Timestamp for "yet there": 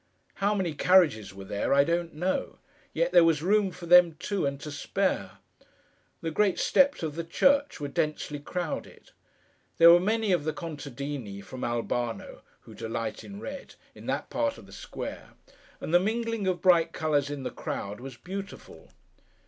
2.91-3.23